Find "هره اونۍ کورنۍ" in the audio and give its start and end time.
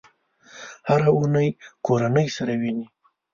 0.87-2.27